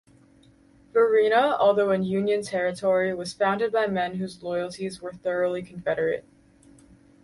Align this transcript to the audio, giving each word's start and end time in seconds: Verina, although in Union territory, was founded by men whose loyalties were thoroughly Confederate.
Verina, 0.93 1.55
although 1.59 1.91
in 1.91 2.01
Union 2.03 2.41
territory, 2.41 3.13
was 3.13 3.33
founded 3.33 3.71
by 3.71 3.85
men 3.85 4.15
whose 4.15 4.41
loyalties 4.41 4.99
were 4.99 5.13
thoroughly 5.13 5.61
Confederate. 5.61 6.25